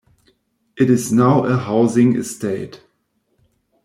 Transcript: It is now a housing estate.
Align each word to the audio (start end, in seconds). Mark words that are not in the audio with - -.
It 0.79 0.89
is 0.89 1.11
now 1.13 1.45
a 1.45 1.55
housing 1.55 2.15
estate. 2.15 2.81